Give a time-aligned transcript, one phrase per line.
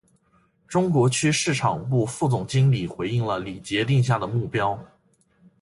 [0.67, 4.75] 中国区市场部副总经理回应了李杰定下的目标